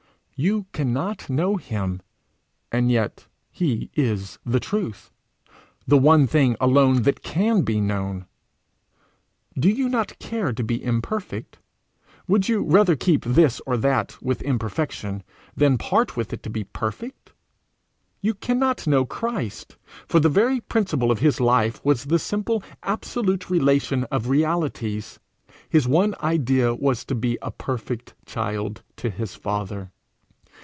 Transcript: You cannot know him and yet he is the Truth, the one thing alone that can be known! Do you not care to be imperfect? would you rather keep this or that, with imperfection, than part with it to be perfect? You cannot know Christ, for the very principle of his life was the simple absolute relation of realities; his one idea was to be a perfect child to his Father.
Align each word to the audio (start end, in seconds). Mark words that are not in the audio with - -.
You 0.43 0.65
cannot 0.73 1.29
know 1.29 1.57
him 1.57 2.01
and 2.71 2.89
yet 2.89 3.27
he 3.51 3.91
is 3.93 4.39
the 4.43 4.59
Truth, 4.59 5.11
the 5.85 5.99
one 5.99 6.25
thing 6.25 6.55
alone 6.59 7.03
that 7.03 7.21
can 7.21 7.61
be 7.61 7.79
known! 7.79 8.25
Do 9.55 9.69
you 9.69 9.87
not 9.87 10.17
care 10.17 10.51
to 10.51 10.63
be 10.63 10.83
imperfect? 10.83 11.59
would 12.27 12.49
you 12.49 12.63
rather 12.63 12.95
keep 12.95 13.23
this 13.23 13.61
or 13.67 13.77
that, 13.77 14.19
with 14.19 14.41
imperfection, 14.41 15.21
than 15.55 15.77
part 15.77 16.17
with 16.17 16.33
it 16.33 16.41
to 16.41 16.49
be 16.49 16.63
perfect? 16.63 17.33
You 18.19 18.33
cannot 18.33 18.87
know 18.87 19.05
Christ, 19.05 19.77
for 20.07 20.19
the 20.19 20.27
very 20.27 20.59
principle 20.59 21.11
of 21.11 21.19
his 21.19 21.39
life 21.39 21.85
was 21.85 22.05
the 22.05 22.17
simple 22.17 22.63
absolute 22.81 23.51
relation 23.51 24.05
of 24.05 24.27
realities; 24.27 25.19
his 25.69 25.87
one 25.87 26.15
idea 26.23 26.73
was 26.73 27.05
to 27.05 27.13
be 27.13 27.37
a 27.43 27.51
perfect 27.51 28.15
child 28.25 28.81
to 28.95 29.11
his 29.11 29.35
Father. 29.35 29.91